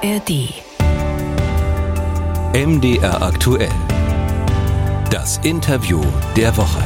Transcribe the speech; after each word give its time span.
ARD. 0.00 0.54
MDR 2.54 3.20
aktuell. 3.20 3.72
Das 5.10 5.38
Interview 5.38 6.00
der 6.36 6.56
Woche. 6.56 6.84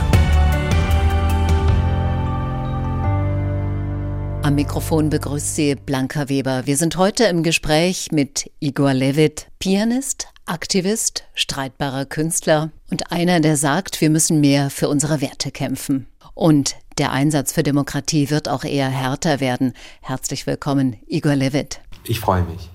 Am 4.42 4.54
Mikrofon 4.54 5.10
begrüßt 5.10 5.54
Sie 5.54 5.74
Blanca 5.74 6.30
Weber. 6.30 6.62
Wir 6.64 6.78
sind 6.78 6.96
heute 6.96 7.24
im 7.24 7.42
Gespräch 7.42 8.12
mit 8.12 8.50
Igor 8.60 8.94
Levit, 8.94 9.48
Pianist, 9.58 10.28
Aktivist, 10.46 11.24
streitbarer 11.34 12.06
Künstler 12.06 12.70
und 12.90 13.12
einer, 13.12 13.40
der 13.40 13.58
sagt, 13.58 14.00
wir 14.00 14.08
müssen 14.08 14.40
mehr 14.40 14.70
für 14.70 14.88
unsere 14.88 15.20
Werte 15.20 15.50
kämpfen. 15.50 16.06
Und 16.32 16.76
der 16.96 17.12
Einsatz 17.12 17.52
für 17.52 17.62
Demokratie 17.62 18.30
wird 18.30 18.48
auch 18.48 18.64
eher 18.64 18.88
härter 18.88 19.40
werden. 19.40 19.74
Herzlich 20.00 20.46
willkommen, 20.46 20.96
Igor 21.06 21.36
Levit. 21.36 21.80
Ich 22.04 22.18
freue 22.18 22.44
mich. 22.44 22.71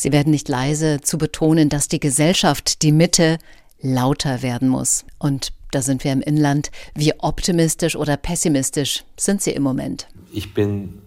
Sie 0.00 0.12
werden 0.12 0.30
nicht 0.30 0.48
leise 0.48 1.02
zu 1.02 1.18
betonen, 1.18 1.68
dass 1.68 1.86
die 1.86 2.00
Gesellschaft, 2.00 2.80
die 2.80 2.90
Mitte, 2.90 3.36
lauter 3.82 4.40
werden 4.40 4.66
muss. 4.66 5.04
Und 5.18 5.52
da 5.72 5.82
sind 5.82 6.04
wir 6.04 6.12
im 6.12 6.22
Inland. 6.22 6.70
Wie 6.94 7.12
optimistisch 7.18 7.96
oder 7.96 8.16
pessimistisch 8.16 9.04
sind 9.18 9.42
Sie 9.42 9.50
im 9.50 9.62
Moment? 9.62 10.08
Ich 10.32 10.54
bin 10.54 11.02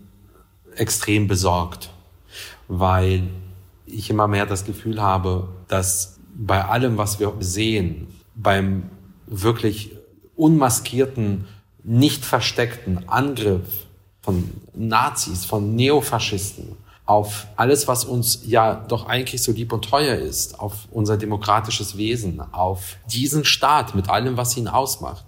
extrem 0.75 1.27
besorgt, 1.27 1.89
weil 2.67 3.23
ich 3.87 4.11
immer 4.11 4.27
mehr 4.27 4.45
das 4.45 4.63
Gefühl 4.63 5.01
habe, 5.01 5.49
dass 5.67 6.19
bei 6.35 6.63
allem, 6.63 6.95
was 6.95 7.19
wir 7.19 7.33
sehen, 7.39 8.05
beim 8.35 8.91
wirklich 9.25 9.89
unmaskierten, 10.35 11.47
nicht 11.83 12.25
versteckten 12.25 13.09
Angriff 13.09 13.87
von 14.21 14.51
Nazis, 14.75 15.45
von 15.45 15.75
Neofaschisten, 15.75 16.77
auf 17.05 17.47
alles, 17.57 17.87
was 17.87 18.05
uns 18.05 18.43
ja 18.45 18.75
doch 18.75 19.07
eigentlich 19.07 19.43
so 19.43 19.51
lieb 19.51 19.73
und 19.73 19.83
teuer 19.83 20.15
ist, 20.15 20.59
auf 20.59 20.87
unser 20.91 21.17
demokratisches 21.17 21.97
Wesen, 21.97 22.41
auf 22.53 22.97
diesen 23.11 23.43
Staat 23.43 23.93
mit 23.93 24.09
allem, 24.09 24.37
was 24.37 24.55
ihn 24.55 24.67
ausmacht. 24.67 25.25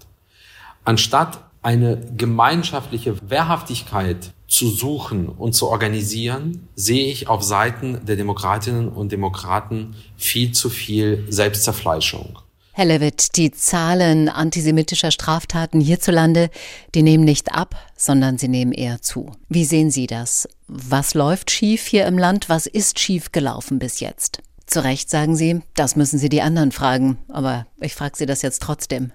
Anstatt 0.86 1.40
eine 1.62 2.00
gemeinschaftliche 2.16 3.18
Wehrhaftigkeit 3.28 4.32
zu 4.48 4.70
suchen 4.70 5.28
und 5.28 5.54
zu 5.54 5.68
organisieren, 5.68 6.68
sehe 6.76 7.08
ich 7.08 7.28
auf 7.28 7.42
Seiten 7.44 8.06
der 8.06 8.16
Demokratinnen 8.16 8.88
und 8.88 9.12
Demokraten 9.12 9.96
viel 10.16 10.52
zu 10.52 10.70
viel 10.70 11.26
Selbstzerfleischung. 11.28 12.40
Herr 12.78 12.84
Levitt, 12.84 13.38
die 13.38 13.52
Zahlen 13.52 14.28
antisemitischer 14.28 15.10
Straftaten 15.10 15.80
hierzulande, 15.80 16.50
die 16.94 17.04
nehmen 17.04 17.24
nicht 17.24 17.56
ab, 17.56 17.74
sondern 17.96 18.38
sie 18.38 18.50
nehmen 18.50 18.74
eher 18.74 19.02
zu. 19.02 19.32
Wie 19.48 19.64
sehen 19.64 19.92
Sie 19.92 20.08
das? 20.08 20.46
Was 20.68 21.14
läuft 21.14 21.52
schief 21.52 21.86
hier 21.86 22.06
im 22.06 22.18
Land? 22.18 22.50
Was 22.50 22.66
ist 22.66 23.00
schief 23.00 23.32
gelaufen 23.32 23.80
bis 23.80 24.02
jetzt? 24.02 24.42
Zu 24.66 24.84
Recht 24.84 25.10
sagen 25.10 25.38
Sie, 25.38 25.62
das 25.74 25.96
müssen 25.96 26.20
Sie 26.20 26.28
die 26.28 26.42
anderen 26.42 26.74
fragen, 26.74 27.18
aber 27.30 27.66
ich 27.80 27.96
frage 27.96 28.18
Sie 28.18 28.26
das 28.26 28.42
jetzt 28.42 28.62
trotzdem. 28.62 29.14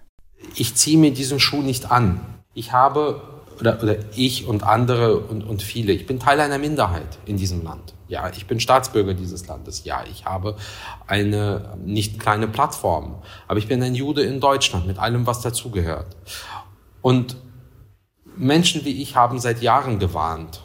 Ich 0.55 0.75
ziehe 0.77 0.97
mir 0.97 1.13
diesen 1.13 1.39
Schuh 1.39 1.61
nicht 1.61 1.91
an. 1.91 2.19
Ich 2.55 2.73
habe, 2.73 3.40
oder, 3.61 3.83
oder 3.83 3.97
ich 4.17 4.47
und 4.47 4.63
andere 4.63 5.19
und, 5.19 5.43
und 5.43 5.63
viele, 5.63 5.93
ich 5.93 6.07
bin 6.07 6.19
Teil 6.19 6.41
einer 6.41 6.59
Minderheit 6.59 7.19
in 7.27 7.37
diesem 7.37 7.63
Land. 7.63 7.95
Ja, 8.09 8.29
ich 8.29 8.47
bin 8.47 8.59
Staatsbürger 8.59 9.15
dieses 9.15 9.47
Landes. 9.47 9.85
Ja, 9.85 10.03
ich 10.11 10.25
habe 10.25 10.57
eine 11.07 11.79
nicht 11.85 12.19
kleine 12.19 12.49
Plattform. 12.49 13.23
Aber 13.47 13.59
ich 13.59 13.69
bin 13.69 13.83
ein 13.83 13.95
Jude 13.95 14.23
in 14.23 14.41
Deutschland 14.41 14.87
mit 14.87 14.99
allem, 14.99 15.27
was 15.27 15.43
dazugehört. 15.43 16.17
Und 17.03 17.37
Menschen 18.37 18.85
wie 18.85 19.01
ich 19.01 19.15
haben 19.15 19.39
seit 19.39 19.63
Jahren 19.63 19.99
gewarnt. 19.99 20.63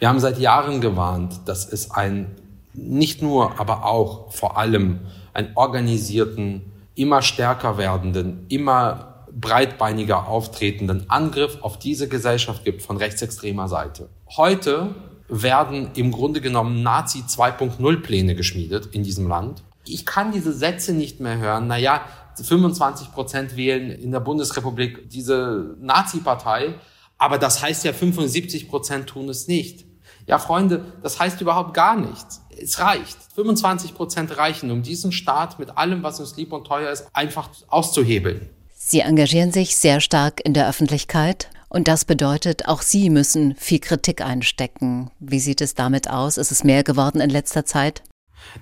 Wir 0.00 0.08
haben 0.08 0.18
seit 0.18 0.38
Jahren 0.38 0.80
gewarnt, 0.80 1.42
dass 1.46 1.70
es 1.70 1.92
ein, 1.92 2.34
nicht 2.72 3.22
nur, 3.22 3.60
aber 3.60 3.84
auch 3.84 4.32
vor 4.32 4.56
allem 4.58 5.00
einen 5.34 5.52
organisierten, 5.54 6.72
immer 6.94 7.22
stärker 7.22 7.78
werdenden, 7.78 8.46
immer 8.48 9.11
breitbeiniger 9.40 10.28
auftretenden 10.28 11.08
Angriff 11.08 11.58
auf 11.62 11.78
diese 11.78 12.08
Gesellschaft 12.08 12.64
gibt 12.64 12.82
von 12.82 12.96
rechtsextremer 12.96 13.68
Seite. 13.68 14.08
Heute 14.36 14.94
werden 15.28 15.90
im 15.94 16.12
Grunde 16.12 16.40
genommen 16.40 16.82
Nazi 16.82 17.24
2.0 17.26 18.02
Pläne 18.02 18.34
geschmiedet 18.34 18.86
in 18.92 19.02
diesem 19.02 19.28
Land. 19.28 19.62
Ich 19.86 20.04
kann 20.04 20.32
diese 20.32 20.52
Sätze 20.52 20.92
nicht 20.92 21.20
mehr 21.20 21.38
hören. 21.38 21.66
Naja, 21.66 22.02
25 22.40 23.12
Prozent 23.12 23.56
wählen 23.56 23.90
in 23.90 24.12
der 24.12 24.20
Bundesrepublik 24.20 25.08
diese 25.10 25.76
Nazi-Partei, 25.80 26.74
aber 27.18 27.38
das 27.38 27.62
heißt 27.62 27.84
ja 27.84 27.92
75 27.92 28.68
Prozent 28.68 29.08
tun 29.08 29.28
es 29.28 29.48
nicht. 29.48 29.84
Ja, 30.26 30.38
Freunde, 30.38 30.84
das 31.02 31.18
heißt 31.18 31.40
überhaupt 31.40 31.74
gar 31.74 31.96
nichts. 31.96 32.42
Es 32.50 32.78
reicht. 32.78 33.16
25 33.34 33.94
Prozent 33.94 34.36
reichen, 34.36 34.70
um 34.70 34.82
diesen 34.82 35.10
Staat 35.10 35.58
mit 35.58 35.76
allem, 35.76 36.02
was 36.02 36.20
uns 36.20 36.36
lieb 36.36 36.52
und 36.52 36.66
teuer 36.66 36.90
ist, 36.90 37.08
einfach 37.12 37.48
auszuhebeln. 37.68 38.50
Sie 38.92 39.00
engagieren 39.00 39.52
sich 39.52 39.76
sehr 39.76 40.02
stark 40.02 40.44
in 40.44 40.52
der 40.52 40.68
Öffentlichkeit 40.68 41.48
und 41.70 41.88
das 41.88 42.04
bedeutet, 42.04 42.68
auch 42.68 42.82
Sie 42.82 43.08
müssen 43.08 43.56
viel 43.56 43.78
Kritik 43.78 44.20
einstecken. 44.20 45.10
Wie 45.18 45.40
sieht 45.40 45.62
es 45.62 45.74
damit 45.74 46.10
aus? 46.10 46.36
Ist 46.36 46.50
es 46.50 46.62
mehr 46.62 46.84
geworden 46.84 47.22
in 47.22 47.30
letzter 47.30 47.64
Zeit? 47.64 48.02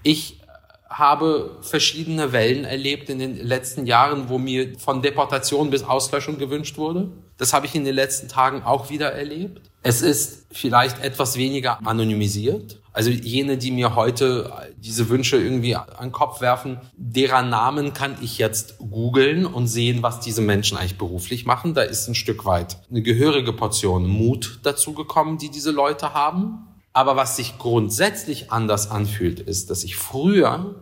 Ich 0.05 0.41
habe 0.89 1.59
verschiedene 1.63 2.31
Wellen 2.31 2.65
erlebt 2.65 3.11
in 3.11 3.19
den 3.19 3.45
letzten 3.45 3.87
Jahren, 3.87 4.29
wo 4.29 4.39
mir 4.39 4.79
von 4.79 5.03
Deportation 5.03 5.69
bis 5.69 5.83
Auslöschung 5.83 6.39
gewünscht 6.39 6.79
wurde. 6.79 7.11
Das 7.37 7.53
habe 7.53 7.67
ich 7.67 7.75
in 7.75 7.85
den 7.85 7.97
letzten 7.97 8.29
Tagen 8.29 8.63
auch 8.63 8.89
wieder 8.89 9.11
erlebt. 9.11 9.69
Es 9.83 10.01
ist 10.01 10.47
vielleicht 10.53 11.03
etwas 11.03 11.37
weniger 11.37 11.85
anonymisiert. 11.85 12.80
Also 12.93 13.11
jene, 13.11 13.57
die 13.57 13.71
mir 13.71 13.95
heute 13.95 14.53
diese 14.79 15.09
Wünsche 15.09 15.37
irgendwie 15.37 15.77
an 15.77 15.87
den 16.01 16.13
Kopf 16.13 16.41
werfen, 16.41 16.81
deren 16.97 17.49
Namen 17.49 17.93
kann 17.93 18.17
ich 18.21 18.39
jetzt 18.39 18.79
googeln 18.79 19.47
und 19.47 19.69
sehen, 19.69 20.03
was 20.03 20.21
diese 20.21 20.43
Menschen 20.43 20.77
eigentlich 20.77 20.99
beruflich 20.99 21.47
machen. 21.47 21.75
Da 21.75 21.83
ist 21.83 22.09
ein 22.09 22.15
Stück 22.15 22.45
weit 22.45 22.79
eine 22.91 23.03
gehörige 23.03 23.53
Portion 23.53 24.09
Mut 24.09 24.61
dazu 24.63 24.93
gekommen, 24.93 25.39
die 25.39 25.51
diese 25.51 25.71
Leute 25.71 26.15
haben. 26.15 26.67
Aber 26.93 27.15
was 27.15 27.37
sich 27.37 27.59
grundsätzlich 27.59 28.51
anders 28.51 28.91
anfühlt, 28.91 29.39
ist, 29.39 29.71
dass 29.71 29.85
ich 29.85 29.97
früher 29.97 30.75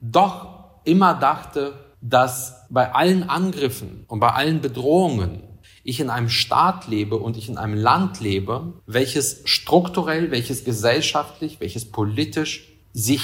doch 0.00 0.48
immer 0.84 1.14
dachte, 1.14 1.72
dass 2.02 2.66
bei 2.68 2.92
allen 2.94 3.22
Angriffen 3.30 4.04
und 4.08 4.20
bei 4.20 4.28
allen 4.32 4.60
Bedrohungen 4.60 5.42
ich 5.84 6.00
in 6.00 6.10
einem 6.10 6.30
Staat 6.30 6.88
lebe 6.88 7.16
und 7.16 7.36
ich 7.36 7.48
in 7.48 7.58
einem 7.58 7.74
Land 7.74 8.20
lebe, 8.20 8.72
welches 8.86 9.42
strukturell, 9.44 10.30
welches 10.30 10.64
gesellschaftlich, 10.64 11.60
welches 11.60 11.90
politisch 11.90 12.72
sich 12.92 13.20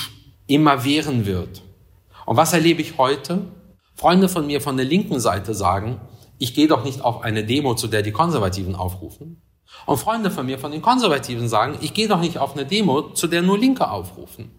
immer 0.46 0.84
wehren 0.84 1.26
wird. 1.26 1.62
Und 2.26 2.36
was 2.36 2.52
erlebe 2.52 2.82
ich 2.82 2.98
heute? 2.98 3.46
Freunde 3.96 4.28
von 4.28 4.46
mir 4.46 4.60
von 4.60 4.76
der 4.76 4.86
linken 4.86 5.20
Seite 5.20 5.54
sagen, 5.54 6.00
ich 6.38 6.54
gehe 6.54 6.68
doch 6.68 6.84
nicht 6.84 7.02
auf 7.02 7.22
eine 7.22 7.44
Demo, 7.44 7.74
zu 7.74 7.88
der 7.88 8.02
die 8.02 8.12
Konservativen 8.12 8.74
aufrufen. 8.74 9.42
Und 9.86 9.98
Freunde 9.98 10.30
von 10.30 10.46
mir 10.46 10.58
von 10.58 10.72
den 10.72 10.82
Konservativen 10.82 11.48
sagen, 11.48 11.78
ich 11.80 11.94
gehe 11.94 12.08
doch 12.08 12.20
nicht 12.20 12.38
auf 12.38 12.52
eine 12.52 12.66
Demo, 12.66 13.12
zu 13.12 13.26
der 13.26 13.42
nur 13.42 13.58
Linke 13.58 13.90
aufrufen. 13.90 14.50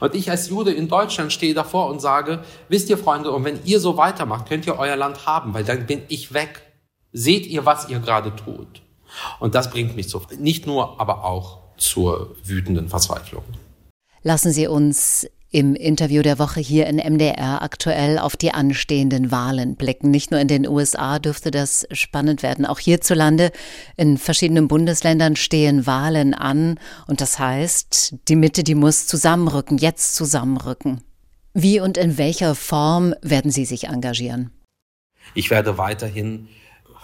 Und 0.00 0.14
ich 0.14 0.30
als 0.30 0.48
Jude 0.48 0.72
in 0.72 0.88
Deutschland 0.88 1.32
stehe 1.32 1.54
davor 1.54 1.88
und 1.90 2.00
sage, 2.00 2.42
wisst 2.68 2.88
ihr 2.88 2.96
Freunde, 2.96 3.30
und 3.30 3.44
wenn 3.44 3.60
ihr 3.64 3.80
so 3.80 3.96
weitermacht, 3.96 4.48
könnt 4.48 4.66
ihr 4.66 4.78
euer 4.78 4.96
Land 4.96 5.26
haben, 5.26 5.52
weil 5.52 5.64
dann 5.64 5.86
bin 5.86 6.02
ich 6.08 6.32
weg. 6.32 6.62
Seht 7.18 7.46
ihr, 7.46 7.64
was 7.64 7.88
ihr 7.88 7.98
gerade 8.00 8.36
tut? 8.36 8.82
Und 9.40 9.54
das 9.54 9.70
bringt 9.70 9.96
mich 9.96 10.10
zu, 10.10 10.20
nicht 10.38 10.66
nur, 10.66 11.00
aber 11.00 11.24
auch 11.24 11.60
zur 11.78 12.36
wütenden 12.44 12.90
Verzweiflung. 12.90 13.42
Lassen 14.22 14.52
Sie 14.52 14.66
uns 14.66 15.26
im 15.50 15.74
Interview 15.74 16.20
der 16.20 16.38
Woche 16.38 16.60
hier 16.60 16.86
in 16.86 16.96
MDR 16.96 17.62
aktuell 17.62 18.18
auf 18.18 18.36
die 18.36 18.52
anstehenden 18.52 19.30
Wahlen 19.30 19.76
blicken. 19.76 20.10
Nicht 20.10 20.30
nur 20.30 20.40
in 20.40 20.48
den 20.48 20.68
USA 20.68 21.18
dürfte 21.18 21.50
das 21.50 21.86
spannend 21.90 22.42
werden, 22.42 22.66
auch 22.66 22.80
hierzulande 22.80 23.50
in 23.96 24.18
verschiedenen 24.18 24.68
Bundesländern 24.68 25.36
stehen 25.36 25.86
Wahlen 25.86 26.34
an 26.34 26.78
und 27.06 27.22
das 27.22 27.38
heißt, 27.38 28.16
die 28.28 28.36
Mitte, 28.36 28.62
die 28.62 28.74
muss 28.74 29.06
zusammenrücken, 29.06 29.78
jetzt 29.78 30.16
zusammenrücken. 30.16 31.00
Wie 31.54 31.80
und 31.80 31.96
in 31.96 32.18
welcher 32.18 32.54
Form 32.54 33.14
werden 33.22 33.50
Sie 33.50 33.64
sich 33.64 33.84
engagieren? 33.84 34.50
Ich 35.34 35.48
werde 35.48 35.78
weiterhin 35.78 36.48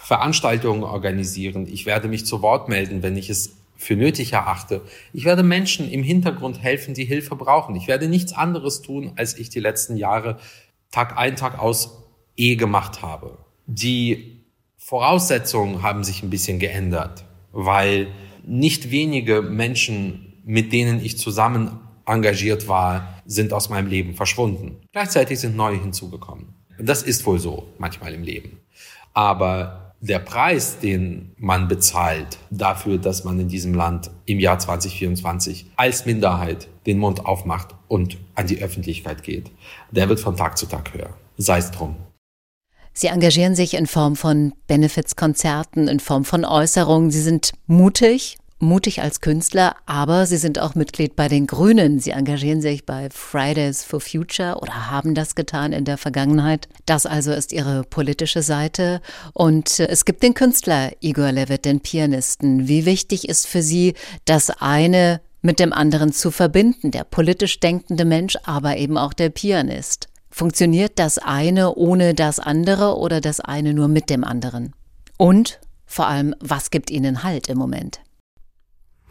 Veranstaltungen 0.03 0.83
organisieren. 0.83 1.69
Ich 1.69 1.87
werde 1.87 2.09
mich 2.09 2.27
zu 2.27 2.43
Wort 2.43 2.69
melden, 2.69 3.03
wenn 3.05 3.17
ich 3.17 3.31
es 3.31 3.57
für 3.77 3.95
nötig 3.95 4.33
erachte. 4.33 4.83
Ich 5.13 5.25
werde 5.25 5.45
Menschen 5.45 5.89
im 5.89 6.03
Hintergrund 6.03 6.61
helfen, 6.61 6.95
die 6.95 7.05
Hilfe 7.05 7.37
brauchen. 7.37 7.77
Ich 7.77 7.87
werde 7.87 8.09
nichts 8.09 8.33
anderes 8.33 8.83
tun, 8.83 9.13
als 9.17 9.39
ich 9.39 9.49
die 9.49 9.61
letzten 9.61 9.97
Jahre 9.97 10.39
Tag 10.91 11.17
ein, 11.17 11.37
Tag 11.37 11.59
aus 11.59 12.03
eh 12.37 12.57
gemacht 12.57 13.03
habe. 13.03 13.39
Die 13.67 14.41
Voraussetzungen 14.77 15.83
haben 15.83 16.03
sich 16.03 16.23
ein 16.25 16.31
bisschen 16.31 16.59
geändert, 16.59 17.25
weil 17.53 18.09
nicht 18.45 18.91
wenige 18.91 19.41
Menschen, 19.41 20.35
mit 20.45 20.73
denen 20.73 21.03
ich 21.03 21.17
zusammen 21.17 21.79
engagiert 22.07 22.67
war, 22.67 23.23
sind 23.25 23.53
aus 23.53 23.69
meinem 23.69 23.87
Leben 23.87 24.15
verschwunden. 24.15 24.81
Gleichzeitig 24.91 25.39
sind 25.39 25.55
neue 25.55 25.81
hinzugekommen. 25.81 26.55
Das 26.81 27.05
ist 27.05 27.25
wohl 27.25 27.39
so 27.39 27.69
manchmal 27.79 28.13
im 28.15 28.25
Leben. 28.25 28.59
Aber 29.15 29.82
der 30.03 30.19
Preis, 30.19 30.81
den 30.81 31.33
man 31.39 31.69
bezahlt 31.69 32.39
dafür, 32.51 32.99
dass 32.99 33.23
man 33.23 33.39
in 33.39 33.49
diesem 33.49 33.73
Land 33.73 34.11
im 34.27 34.41
Jahr 34.41 34.59
2024 34.59 35.67
als 35.77 36.07
Minderheit 36.07 36.69
den 36.87 36.99
Mund 36.99 37.25
aufmacht 37.25 37.77
und 37.87 38.19
an 38.35 38.49
die 38.49 38.61
Öffentlichkeit 38.61 39.23
geht, 39.23 39.53
der 39.93 40.09
wird 40.09 40.19
von 40.19 40.37
Tag 40.37 40.59
zu 40.59 40.67
Tag 40.67 40.93
höher. 40.93 41.11
Sei 41.37 41.59
es 41.59 41.71
drum. 41.71 41.97
Sie 42.93 43.07
engagieren 43.07 43.55
sich 43.55 43.75
in 43.75 43.87
Form 43.87 44.17
von 44.17 44.53
Benefizkonzerten, 44.67 45.87
in 45.87 46.01
Form 46.01 46.25
von 46.25 46.45
Äußerungen. 46.45 47.11
Sie 47.11 47.23
sind 47.23 47.53
mutig, 47.67 48.37
mutig 48.63 49.03
als 49.03 49.21
Künstler, 49.21 49.77
aber 49.85 50.25
Sie 50.27 50.39
sind 50.39 50.59
auch 50.59 50.75
Mitglied 50.75 51.17
bei 51.17 51.29
den 51.29 51.47
Grünen. 51.47 51.99
Sie 51.99 52.13
engagieren 52.13 52.63
sich 52.63 52.87
bei 52.87 53.09
Fridays 53.11 53.85
for 53.85 54.01
Future 54.01 54.59
oder 54.61 54.91
haben 54.91 55.15
das 55.15 55.35
getan 55.35 55.73
in 55.73 55.85
der 55.85 55.99
Vergangenheit. 55.99 56.69
Das 56.87 57.05
also 57.05 57.33
ist 57.33 57.53
Ihre 57.53 57.83
politische 57.83 58.43
Seite. 58.43 59.03
Und 59.35 59.81
es 59.81 60.05
gibt 60.05 60.23
den 60.23 60.35
Künstler 60.35 60.93
Igor 61.01 61.33
Levitt, 61.33 61.65
den 61.65 61.81
Pianisten. 61.81 62.69
Wie 62.69 62.87
wichtig 62.87 63.29
ist 63.29 63.47
für 63.47 63.63
Sie 63.63 63.95
das 64.25 64.51
eine 64.51 65.21
mit 65.43 65.59
dem 65.59 65.73
anderen 65.73 66.13
zu 66.13 66.31
verbinden, 66.31 66.93
der 66.93 67.05
politisch 67.05 67.59
denkende 67.59 68.05
Mensch, 68.05 68.39
aber 68.45 68.77
eben 68.77 68.97
auch 68.97 69.13
der 69.13 69.31
Pianist? 69.31 70.09
Funktioniert 70.31 70.99
das 70.99 71.19
eine 71.19 71.75
ohne 71.75 72.15
das 72.15 72.39
andere 72.39 72.97
oder 72.97 73.21
das 73.21 73.41
eine 73.41 73.75
nur 73.75 73.89
mit 73.89 74.09
dem 74.09 74.25
anderen? 74.25 74.73
Und 75.19 75.61
vor 75.85 76.07
allem, 76.07 76.35
was 76.41 76.71
gibt 76.71 76.91
Ihnen 76.91 77.23
Halt 77.23 77.49
im 77.49 77.59
Moment? 77.59 78.01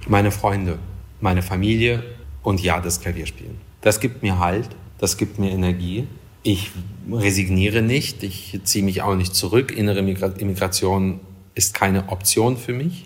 Meine 0.07 0.31
Freunde, 0.31 0.79
meine 1.19 1.41
Familie 1.41 2.03
und 2.43 2.61
ja, 2.61 2.79
das 2.79 3.01
Klavierspielen. 3.01 3.57
Das 3.81 3.99
gibt 3.99 4.23
mir 4.23 4.39
Halt, 4.39 4.69
das 4.97 5.17
gibt 5.17 5.39
mir 5.39 5.51
Energie. 5.51 6.07
Ich 6.43 6.71
resigniere 7.11 7.81
nicht, 7.81 8.23
ich 8.23 8.59
ziehe 8.63 8.83
mich 8.83 9.01
auch 9.01 9.15
nicht 9.15 9.35
zurück. 9.35 9.71
Innere 9.75 9.99
Immigration 9.99 11.19
ist 11.55 11.73
keine 11.73 12.09
Option 12.09 12.57
für 12.57 12.73
mich. 12.73 13.05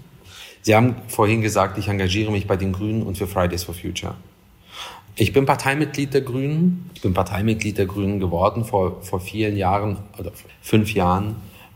Sie 0.62 0.75
haben 0.75 0.95
vorhin 1.07 1.42
gesagt, 1.42 1.77
ich 1.77 1.89
engagiere 1.89 2.31
mich 2.31 2.47
bei 2.47 2.57
den 2.57 2.74
Grünen 2.74 3.03
und 3.03 3.18
für 3.18 3.27
Fridays 3.27 3.63
for 3.63 3.75
Future. 3.75 4.15
Ich 5.18 5.31
bin 5.31 5.45
Parteimitglied 5.45 6.13
der 6.13 6.21
Grünen. 6.21 6.89
Ich 6.94 7.01
bin 7.01 7.13
Parteimitglied 7.13 7.77
der 7.77 7.86
Grünen 7.86 8.19
geworden 8.19 8.65
vor, 8.65 9.01
vor 9.01 9.21
vielen 9.21 9.56
Jahren 9.56 9.98
oder 10.18 10.31
fünf 10.62 10.94
Jahren 10.94 11.36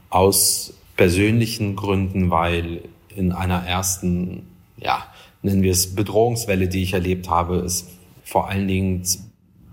aus 0.10 0.74
persönlichen 0.98 1.76
Gründen, 1.76 2.30
weil 2.30 2.82
in 3.16 3.32
einer 3.32 3.66
ersten 3.66 4.48
ja, 4.82 5.06
nennen 5.42 5.62
wir 5.62 5.72
es 5.72 5.96
Bedrohungswelle, 5.96 6.68
die 6.68 6.84
ich 6.84 6.94
erlebt 6.94 7.30
habe, 7.30 7.58
ist 7.58 7.90
vor 8.24 8.50
allen 8.50 8.68
Dingen 8.68 9.04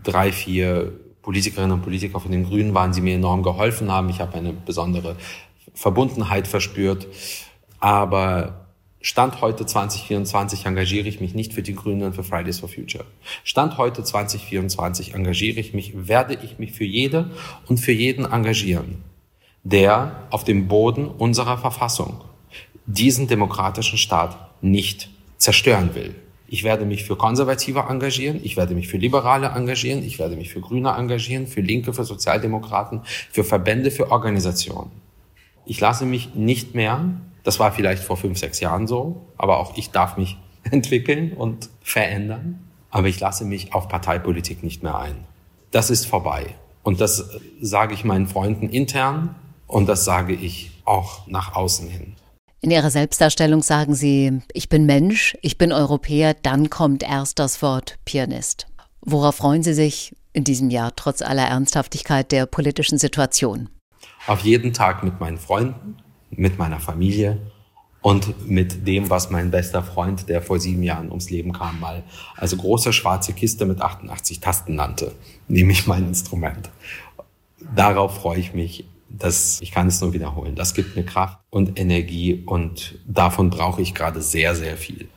drei, 0.02 0.32
vier 0.32 0.92
Politikerinnen 1.22 1.72
und 1.72 1.82
Politiker 1.82 2.20
von 2.20 2.30
den 2.30 2.44
Grünen 2.44 2.72
waren, 2.74 2.92
die 2.92 3.00
mir 3.00 3.16
enorm 3.16 3.42
geholfen 3.42 3.90
haben. 3.90 4.08
Ich 4.08 4.20
habe 4.20 4.34
eine 4.34 4.52
besondere 4.52 5.16
Verbundenheit 5.74 6.46
verspürt. 6.46 7.06
Aber 7.80 8.66
Stand 9.00 9.40
heute 9.40 9.66
2024 9.66 10.66
engagiere 10.66 11.06
ich 11.06 11.20
mich 11.20 11.34
nicht 11.34 11.52
für 11.52 11.62
die 11.62 11.74
Grünen 11.74 12.02
und 12.02 12.14
für 12.14 12.24
Fridays 12.24 12.58
for 12.58 12.68
Future. 12.68 13.04
Stand 13.44 13.78
heute 13.78 14.02
2024 14.02 15.14
engagiere 15.14 15.60
ich 15.60 15.74
mich, 15.74 16.08
werde 16.08 16.34
ich 16.42 16.58
mich 16.58 16.72
für 16.72 16.84
jede 16.84 17.30
und 17.66 17.78
für 17.78 17.92
jeden 17.92 18.24
engagieren, 18.24 19.04
der 19.62 20.26
auf 20.30 20.42
dem 20.42 20.66
Boden 20.66 21.06
unserer 21.06 21.58
Verfassung 21.58 22.20
diesen 22.86 23.28
demokratischen 23.28 23.98
Staat 23.98 24.55
nicht 24.60 25.10
zerstören 25.38 25.94
will. 25.94 26.14
Ich 26.48 26.62
werde 26.62 26.84
mich 26.84 27.04
für 27.04 27.16
Konservative 27.16 27.80
engagieren, 27.88 28.40
ich 28.42 28.56
werde 28.56 28.74
mich 28.74 28.88
für 28.88 28.98
Liberale 28.98 29.48
engagieren, 29.48 30.04
ich 30.04 30.18
werde 30.18 30.36
mich 30.36 30.52
für 30.52 30.60
Grüne 30.60 30.90
engagieren, 30.90 31.46
für 31.46 31.60
Linke, 31.60 31.92
für 31.92 32.04
Sozialdemokraten, 32.04 33.02
für 33.32 33.42
Verbände, 33.42 33.90
für 33.90 34.12
Organisationen. 34.12 34.92
Ich 35.64 35.80
lasse 35.80 36.06
mich 36.06 36.34
nicht 36.34 36.74
mehr, 36.74 37.20
das 37.42 37.58
war 37.58 37.72
vielleicht 37.72 38.02
vor 38.04 38.16
fünf, 38.16 38.38
sechs 38.38 38.60
Jahren 38.60 38.86
so, 38.86 39.26
aber 39.36 39.58
auch 39.58 39.76
ich 39.76 39.90
darf 39.90 40.16
mich 40.16 40.36
entwickeln 40.70 41.32
und 41.32 41.68
verändern, 41.82 42.60
aber 42.90 43.08
ich 43.08 43.18
lasse 43.18 43.44
mich 43.44 43.74
auf 43.74 43.88
Parteipolitik 43.88 44.62
nicht 44.62 44.84
mehr 44.84 44.98
ein. 44.98 45.16
Das 45.72 45.90
ist 45.90 46.06
vorbei. 46.06 46.54
Und 46.84 47.00
das 47.00 47.30
sage 47.60 47.94
ich 47.94 48.04
meinen 48.04 48.28
Freunden 48.28 48.68
intern 48.68 49.34
und 49.66 49.88
das 49.88 50.04
sage 50.04 50.32
ich 50.32 50.70
auch 50.84 51.26
nach 51.26 51.56
außen 51.56 51.88
hin. 51.88 52.14
In 52.62 52.70
Ihrer 52.70 52.90
Selbstdarstellung 52.90 53.62
sagen 53.62 53.94
Sie, 53.94 54.40
ich 54.52 54.68
bin 54.68 54.86
Mensch, 54.86 55.36
ich 55.42 55.58
bin 55.58 55.72
Europäer, 55.72 56.34
dann 56.34 56.70
kommt 56.70 57.02
erst 57.02 57.38
das 57.38 57.60
Wort 57.60 57.98
Pianist. 58.04 58.66
Worauf 59.02 59.36
freuen 59.36 59.62
Sie 59.62 59.74
sich 59.74 60.16
in 60.32 60.42
diesem 60.42 60.70
Jahr 60.70 60.96
trotz 60.96 61.22
aller 61.22 61.46
Ernsthaftigkeit 61.46 62.32
der 62.32 62.46
politischen 62.46 62.98
Situation? 62.98 63.68
Auf 64.26 64.40
jeden 64.40 64.72
Tag 64.72 65.04
mit 65.04 65.20
meinen 65.20 65.38
Freunden, 65.38 65.98
mit 66.30 66.58
meiner 66.58 66.80
Familie 66.80 67.38
und 68.00 68.48
mit 68.48 68.86
dem, 68.86 69.10
was 69.10 69.30
mein 69.30 69.50
bester 69.50 69.82
Freund, 69.82 70.28
der 70.28 70.40
vor 70.40 70.58
sieben 70.58 70.82
Jahren 70.82 71.10
ums 71.10 71.30
Leben 71.30 71.52
kam, 71.52 71.78
mal 71.78 72.04
also 72.36 72.56
große 72.56 72.92
schwarze 72.92 73.32
Kiste 73.32 73.66
mit 73.66 73.80
88 73.80 74.40
Tasten 74.40 74.76
nannte, 74.76 75.12
nämlich 75.46 75.86
mein 75.86 76.08
Instrument. 76.08 76.70
Darauf 77.74 78.16
freue 78.16 78.38
ich 78.38 78.54
mich 78.54 78.86
das, 79.08 79.60
ich 79.60 79.70
kann 79.70 79.88
es 79.88 80.00
nur 80.00 80.12
wiederholen. 80.12 80.54
Das 80.54 80.74
gibt 80.74 80.96
mir 80.96 81.04
Kraft 81.04 81.38
und 81.50 81.78
Energie 81.78 82.42
und 82.46 82.98
davon 83.06 83.50
brauche 83.50 83.82
ich 83.82 83.94
gerade 83.94 84.22
sehr, 84.22 84.54
sehr 84.54 84.76
viel. 84.76 85.08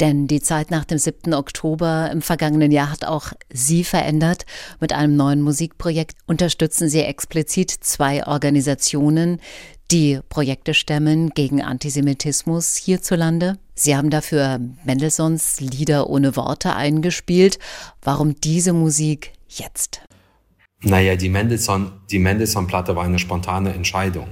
Denn 0.00 0.26
die 0.26 0.40
Zeit 0.40 0.72
nach 0.72 0.84
dem 0.84 0.98
7. 0.98 1.32
Oktober 1.32 2.10
im 2.10 2.22
vergangenen 2.22 2.72
Jahr 2.72 2.90
hat 2.90 3.04
auch 3.04 3.32
Sie 3.52 3.84
verändert. 3.84 4.46
Mit 4.80 4.92
einem 4.92 5.14
neuen 5.16 5.42
Musikprojekt 5.42 6.16
unterstützen 6.26 6.88
Sie 6.88 7.02
explizit 7.02 7.70
zwei 7.70 8.26
Organisationen, 8.26 9.40
die 9.92 10.18
Projekte 10.28 10.74
stemmen 10.74 11.30
gegen 11.30 11.62
Antisemitismus 11.62 12.74
hierzulande. 12.74 13.58
Sie 13.76 13.94
haben 13.94 14.10
dafür 14.10 14.58
Mendelssohns 14.84 15.60
Lieder 15.60 16.10
ohne 16.10 16.34
Worte 16.34 16.74
eingespielt. 16.74 17.58
Warum 18.00 18.34
diese 18.40 18.72
Musik 18.72 19.32
jetzt? 19.48 20.00
Naja, 20.84 21.14
die 21.14 21.28
Mendelssohn, 21.28 21.92
die 22.10 22.18
Mendelssohn-Platte 22.18 22.96
war 22.96 23.04
eine 23.04 23.18
spontane 23.18 23.72
Entscheidung. 23.72 24.28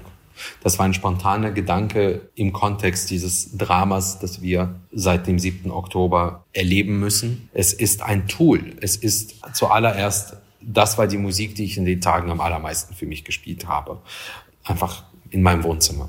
Das 0.63 0.79
war 0.79 0.87
ein 0.87 0.95
spontaner 0.95 1.53
Gedanke 1.53 2.31
im 2.35 2.53
Kontext 2.53 3.11
dieses 3.11 3.57
Dramas, 3.57 4.19
das 4.19 4.43
wir 4.43 4.81
seit 4.91 5.27
dem 5.27 5.39
7. 5.39 5.71
Oktober 5.71 6.45
erleben 6.53 6.99
müssen. 6.99 7.49
Es 7.53 7.73
ist 7.73 8.03
ein 8.03 8.27
Tool. 8.27 8.75
Es 8.81 8.97
ist 8.97 9.35
zuallererst, 9.53 10.37
das 10.61 10.99
war 10.99 11.07
die 11.07 11.19
Musik, 11.19 11.55
die 11.55 11.65
ich 11.65 11.77
in 11.77 11.85
den 11.85 12.01
Tagen 12.01 12.31
am 12.31 12.41
allermeisten 12.41 12.95
für 12.95 13.07
mich 13.07 13.25
gespielt 13.25 13.69
habe. 13.69 14.01
Einfach 14.65 15.05
in 15.31 15.43
meinem 15.43 15.63
Wohnzimmer. 15.63 16.09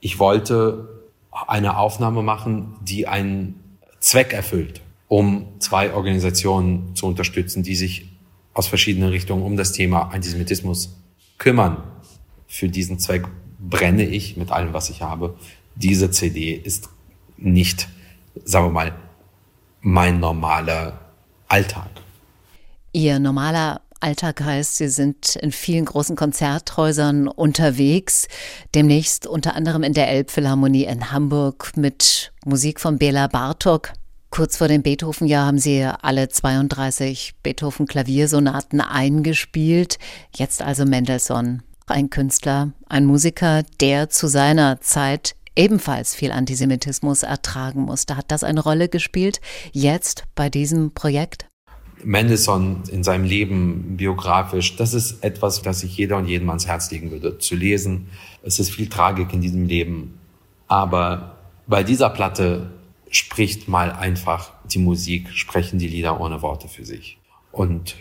Ich 0.00 0.18
wollte 0.18 0.88
eine 1.30 1.76
Aufnahme 1.76 2.22
machen, 2.22 2.76
die 2.80 3.06
einen 3.06 3.78
Zweck 4.00 4.32
erfüllt, 4.32 4.80
um 5.06 5.46
zwei 5.60 5.92
Organisationen 5.92 6.96
zu 6.96 7.06
unterstützen, 7.06 7.62
die 7.62 7.76
sich 7.76 8.09
aus 8.54 8.66
verschiedenen 8.66 9.10
Richtungen 9.10 9.42
um 9.42 9.56
das 9.56 9.72
Thema 9.72 10.12
Antisemitismus 10.12 10.96
kümmern. 11.38 11.82
Für 12.46 12.68
diesen 12.68 12.98
Zweck 12.98 13.26
brenne 13.58 14.04
ich 14.04 14.36
mit 14.36 14.50
allem, 14.50 14.72
was 14.72 14.90
ich 14.90 15.02
habe. 15.02 15.36
Diese 15.74 16.10
CD 16.10 16.52
ist 16.52 16.88
nicht, 17.36 17.88
sagen 18.44 18.66
wir 18.66 18.72
mal, 18.72 18.94
mein 19.80 20.20
normaler 20.20 20.98
Alltag. 21.48 21.88
Ihr 22.92 23.18
normaler 23.18 23.80
Alltag 24.00 24.42
heißt, 24.42 24.78
Sie 24.78 24.88
sind 24.88 25.36
in 25.36 25.52
vielen 25.52 25.84
großen 25.84 26.16
Konzerthäusern 26.16 27.28
unterwegs, 27.28 28.28
demnächst 28.74 29.26
unter 29.26 29.54
anderem 29.54 29.82
in 29.82 29.92
der 29.92 30.08
Elbphilharmonie 30.08 30.84
in 30.84 31.12
Hamburg 31.12 31.72
mit 31.76 32.32
Musik 32.44 32.80
von 32.80 32.98
Bela 32.98 33.26
Bartok. 33.26 33.92
Kurz 34.30 34.56
vor 34.56 34.68
dem 34.68 34.82
Beethoven-Jahr 34.82 35.44
haben 35.44 35.58
Sie 35.58 35.82
alle 35.82 36.28
32 36.28 37.34
Beethoven-Klaviersonaten 37.42 38.80
eingespielt. 38.80 39.98
Jetzt 40.36 40.62
also 40.62 40.84
Mendelssohn, 40.84 41.64
ein 41.86 42.10
Künstler, 42.10 42.70
ein 42.88 43.06
Musiker, 43.06 43.64
der 43.80 44.08
zu 44.08 44.28
seiner 44.28 44.80
Zeit 44.80 45.34
ebenfalls 45.56 46.14
viel 46.14 46.30
Antisemitismus 46.30 47.24
ertragen 47.24 47.82
musste. 47.82 48.16
Hat 48.16 48.26
das 48.28 48.44
eine 48.44 48.60
Rolle 48.60 48.88
gespielt 48.88 49.40
jetzt 49.72 50.22
bei 50.36 50.48
diesem 50.48 50.92
Projekt? 50.92 51.48
Mendelssohn 52.04 52.84
in 52.90 53.02
seinem 53.02 53.24
Leben 53.24 53.96
biografisch, 53.96 54.76
das 54.76 54.94
ist 54.94 55.24
etwas, 55.24 55.60
das 55.60 55.82
ich 55.82 55.96
jeder 55.96 56.16
und 56.16 56.26
jedem 56.26 56.48
ans 56.50 56.68
Herz 56.68 56.92
legen 56.92 57.10
würde, 57.10 57.38
zu 57.38 57.56
lesen. 57.56 58.06
Es 58.44 58.60
ist 58.60 58.70
viel 58.70 58.88
Tragik 58.88 59.32
in 59.32 59.40
diesem 59.40 59.66
Leben. 59.66 60.20
Aber 60.68 61.36
bei 61.66 61.82
dieser 61.82 62.10
Platte 62.10 62.70
spricht 63.10 63.68
mal 63.68 63.92
einfach 63.92 64.52
die 64.64 64.78
Musik, 64.78 65.30
sprechen 65.30 65.78
die 65.78 65.88
Lieder 65.88 66.20
ohne 66.20 66.42
Worte 66.42 66.68
für 66.68 66.84
sich. 66.84 67.18
Und 67.52 67.96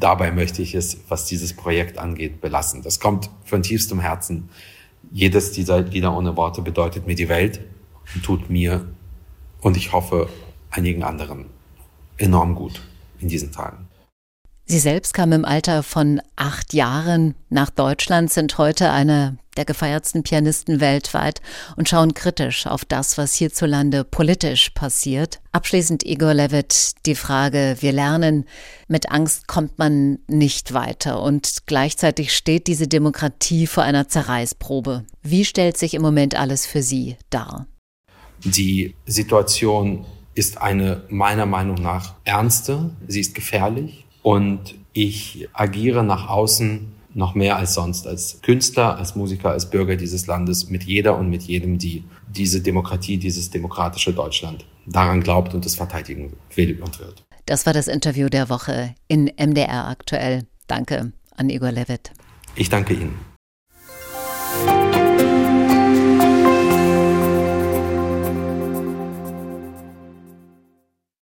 dabei 0.00 0.30
möchte 0.30 0.62
ich 0.62 0.74
es, 0.74 0.98
was 1.08 1.26
dieses 1.26 1.54
Projekt 1.54 1.98
angeht, 1.98 2.40
belassen. 2.40 2.82
Das 2.82 2.98
kommt 2.98 3.30
von 3.44 3.62
tiefstem 3.62 4.00
Herzen. 4.00 4.48
Jedes 5.12 5.52
dieser 5.52 5.82
Lieder 5.82 6.16
ohne 6.16 6.36
Worte 6.36 6.62
bedeutet 6.62 7.06
mir 7.06 7.14
die 7.14 7.28
Welt 7.28 7.60
und 8.14 8.24
tut 8.24 8.50
mir 8.50 8.88
und 9.60 9.76
ich 9.76 9.92
hoffe 9.92 10.28
einigen 10.70 11.02
anderen 11.02 11.46
enorm 12.16 12.54
gut 12.54 12.80
in 13.20 13.28
diesen 13.28 13.52
Tagen. 13.52 13.88
Sie 14.64 14.78
selbst 14.78 15.14
kamen 15.14 15.32
im 15.32 15.44
Alter 15.44 15.82
von 15.82 16.20
acht 16.36 16.74
Jahren 16.74 17.34
nach 17.48 17.70
Deutschland, 17.70 18.30
sind 18.30 18.58
heute 18.58 18.90
eine 18.90 19.38
der 19.58 19.66
gefeiertsten 19.66 20.22
Pianisten 20.22 20.80
weltweit 20.80 21.42
und 21.76 21.88
schauen 21.88 22.14
kritisch 22.14 22.66
auf 22.66 22.86
das, 22.86 23.18
was 23.18 23.34
hierzulande 23.34 24.04
politisch 24.04 24.70
passiert. 24.70 25.40
Abschließend, 25.52 26.06
Igor 26.06 26.32
Levitt, 26.32 26.92
die 27.04 27.16
Frage, 27.16 27.76
wir 27.80 27.92
lernen, 27.92 28.46
mit 28.86 29.10
Angst 29.10 29.48
kommt 29.48 29.78
man 29.78 30.20
nicht 30.28 30.72
weiter 30.72 31.20
und 31.20 31.66
gleichzeitig 31.66 32.34
steht 32.34 32.68
diese 32.68 32.88
Demokratie 32.88 33.66
vor 33.66 33.82
einer 33.82 34.08
Zerreißprobe. 34.08 35.04
Wie 35.22 35.44
stellt 35.44 35.76
sich 35.76 35.94
im 35.94 36.02
Moment 36.02 36.34
alles 36.36 36.64
für 36.64 36.82
Sie 36.82 37.16
dar? 37.28 37.66
Die 38.44 38.94
Situation 39.04 40.06
ist 40.34 40.58
eine 40.62 41.02
meiner 41.08 41.46
Meinung 41.46 41.82
nach 41.82 42.14
ernste, 42.24 42.90
sie 43.08 43.20
ist 43.20 43.34
gefährlich 43.34 44.04
und 44.22 44.76
ich 44.92 45.48
agiere 45.52 46.04
nach 46.04 46.28
außen 46.28 46.92
noch 47.18 47.34
mehr 47.34 47.56
als 47.56 47.74
sonst, 47.74 48.06
als 48.06 48.40
Künstler, 48.42 48.96
als 48.96 49.16
Musiker, 49.16 49.50
als 49.50 49.68
Bürger 49.68 49.96
dieses 49.96 50.28
Landes, 50.28 50.70
mit 50.70 50.84
jeder 50.84 51.18
und 51.18 51.28
mit 51.28 51.42
jedem, 51.42 51.76
die 51.76 52.04
diese 52.28 52.62
Demokratie, 52.62 53.18
dieses 53.18 53.50
demokratische 53.50 54.12
Deutschland 54.12 54.64
daran 54.86 55.20
glaubt 55.20 55.52
und 55.52 55.66
es 55.66 55.74
verteidigen 55.74 56.34
will 56.54 56.80
und 56.80 57.00
wird. 57.00 57.24
Das 57.44 57.66
war 57.66 57.72
das 57.72 57.88
Interview 57.88 58.28
der 58.28 58.48
Woche 58.48 58.94
in 59.08 59.32
MDR 59.36 59.88
aktuell. 59.88 60.44
Danke 60.68 61.12
an 61.36 61.50
Igor 61.50 61.72
Levitt. 61.72 62.12
Ich 62.54 62.68
danke 62.68 62.94
Ihnen. 62.94 63.27